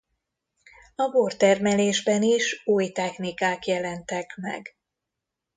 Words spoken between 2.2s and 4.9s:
is új technikák jelentek meg.